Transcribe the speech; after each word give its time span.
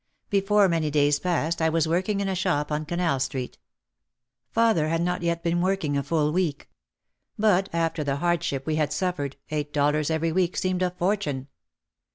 Before 0.31 0.67
many 0.67 0.89
days 0.89 1.19
passed 1.19 1.61
I 1.61 1.69
was 1.69 1.87
working 1.87 2.21
in 2.21 2.27
a 2.27 2.33
shop 2.33 2.71
on 2.71 2.87
Canal 2.87 3.19
Street. 3.19 3.59
Father 4.49 4.87
had 4.89 5.03
not 5.03 5.21
yet 5.21 5.43
been 5.43 5.61
working 5.61 5.95
a 5.95 6.01
full 6.01 6.31
week. 6.33 6.71
But 7.37 7.69
after 7.71 8.03
the 8.03 8.15
hardship 8.15 8.65
we 8.65 8.77
had 8.77 8.91
suffered 8.91 9.37
eight 9.51 9.71
dollars 9.71 10.09
every 10.09 10.31
week 10.31 10.57
seemed 10.57 10.81
a 10.81 10.89
fortune. 10.89 11.49